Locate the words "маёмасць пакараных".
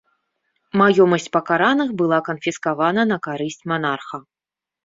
0.79-1.93